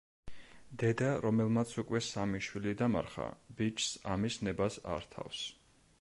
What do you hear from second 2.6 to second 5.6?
დამარხა, ბიჭს ამის ნებას არ რთავს.